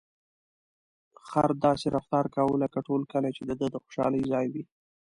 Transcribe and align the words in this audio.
خر 1.27 1.49
داسې 1.65 1.87
رفتار 1.95 2.25
کاوه 2.35 2.55
لکه 2.63 2.79
ټول 2.87 3.01
کلي 3.11 3.31
چې 3.37 3.43
د 3.45 3.51
ده 3.59 3.67
د 3.71 3.75
خوشحالۍ 3.83 4.21
ځای 4.31 4.45
وي. 4.53 4.63